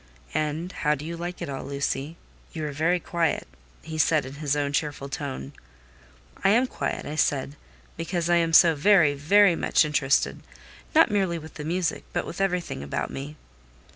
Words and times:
"And 0.33 0.71
how 0.71 0.95
do 0.95 1.05
you 1.05 1.15
like 1.15 1.43
it 1.43 1.47
all, 1.49 1.63
Lucy? 1.63 2.17
You 2.53 2.65
are 2.65 2.71
very 2.71 2.99
quiet," 2.99 3.47
he 3.83 3.99
said, 3.99 4.25
in 4.25 4.33
his 4.41 4.55
own 4.55 4.73
cheerful 4.73 5.09
tone. 5.09 5.53
"I 6.43 6.49
am 6.49 6.65
quiet," 6.65 7.05
I 7.05 7.13
said, 7.15 7.55
"because 7.97 8.27
I 8.27 8.37
am 8.37 8.51
so 8.51 8.73
very, 8.73 9.13
very 9.13 9.55
much 9.55 9.85
interested: 9.85 10.41
not 10.95 11.11
merely 11.11 11.37
with 11.37 11.53
the 11.53 11.63
music, 11.63 12.03
but 12.13 12.25
with 12.25 12.41
everything 12.41 12.81
about 12.81 13.11
me." 13.11 13.35